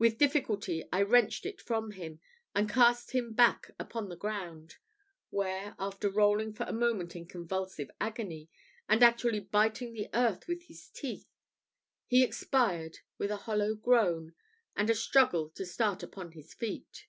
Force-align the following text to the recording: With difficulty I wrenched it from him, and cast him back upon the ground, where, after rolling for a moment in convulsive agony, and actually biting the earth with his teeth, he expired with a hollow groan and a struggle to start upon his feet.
With 0.00 0.18
difficulty 0.18 0.82
I 0.92 1.02
wrenched 1.02 1.46
it 1.46 1.60
from 1.60 1.92
him, 1.92 2.18
and 2.56 2.68
cast 2.68 3.12
him 3.12 3.32
back 3.32 3.70
upon 3.78 4.08
the 4.08 4.16
ground, 4.16 4.78
where, 5.30 5.76
after 5.78 6.10
rolling 6.10 6.52
for 6.52 6.64
a 6.64 6.72
moment 6.72 7.14
in 7.14 7.24
convulsive 7.28 7.88
agony, 8.00 8.50
and 8.88 9.00
actually 9.00 9.38
biting 9.38 9.92
the 9.92 10.08
earth 10.12 10.48
with 10.48 10.64
his 10.64 10.88
teeth, 10.88 11.28
he 12.08 12.24
expired 12.24 12.98
with 13.16 13.30
a 13.30 13.36
hollow 13.46 13.76
groan 13.76 14.34
and 14.74 14.90
a 14.90 14.94
struggle 14.96 15.50
to 15.50 15.64
start 15.64 16.02
upon 16.02 16.32
his 16.32 16.52
feet. 16.52 17.06